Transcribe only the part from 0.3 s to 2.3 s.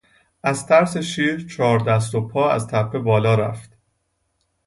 از ترس شیر چهار دست و